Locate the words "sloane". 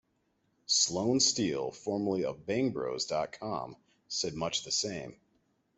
0.65-1.19